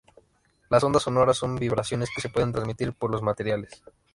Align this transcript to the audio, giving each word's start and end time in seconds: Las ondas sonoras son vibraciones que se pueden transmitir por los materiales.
Las 0.71 0.83
ondas 0.83 1.03
sonoras 1.03 1.37
son 1.37 1.55
vibraciones 1.57 2.09
que 2.09 2.21
se 2.21 2.29
pueden 2.29 2.51
transmitir 2.51 2.91
por 2.91 3.11
los 3.11 3.21
materiales. 3.21 3.83